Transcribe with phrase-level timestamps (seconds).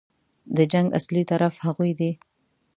[0.55, 2.11] د جنګ اصلي طرف هغوی دي.